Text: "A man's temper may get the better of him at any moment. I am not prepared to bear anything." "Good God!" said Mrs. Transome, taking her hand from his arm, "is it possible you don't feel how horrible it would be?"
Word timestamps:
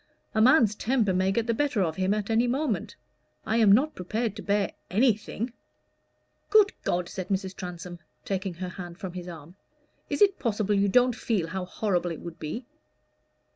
"A 0.33 0.41
man's 0.41 0.73
temper 0.73 1.13
may 1.13 1.31
get 1.31 1.45
the 1.45 1.53
better 1.53 1.83
of 1.83 1.97
him 1.97 2.11
at 2.11 2.31
any 2.31 2.47
moment. 2.47 2.95
I 3.45 3.57
am 3.57 3.71
not 3.71 3.93
prepared 3.93 4.35
to 4.35 4.41
bear 4.41 4.71
anything." 4.89 5.53
"Good 6.49 6.73
God!" 6.81 7.07
said 7.07 7.27
Mrs. 7.27 7.55
Transome, 7.55 7.99
taking 8.25 8.55
her 8.55 8.69
hand 8.69 8.97
from 8.97 9.13
his 9.13 9.27
arm, 9.27 9.57
"is 10.09 10.23
it 10.23 10.39
possible 10.39 10.73
you 10.73 10.87
don't 10.89 11.15
feel 11.15 11.49
how 11.49 11.65
horrible 11.65 12.09
it 12.09 12.21
would 12.21 12.39
be?" 12.39 12.65